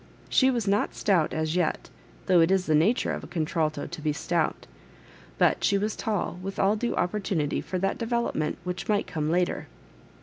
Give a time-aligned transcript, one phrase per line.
[0.29, 1.91] She was not stout as yet,
[2.25, 4.65] though it is the nature of a contralto to be stout;
[5.37, 9.05] but she was tall, with all due opp(»tunity for that de ^ velopment which might
[9.05, 9.67] oome later.